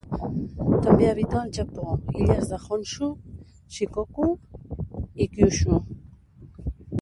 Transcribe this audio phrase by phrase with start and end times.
[0.85, 1.85] També habita al Japó:
[2.21, 3.11] illes de Honshu,
[3.77, 4.27] Shikoku
[5.27, 5.81] i Kyushu.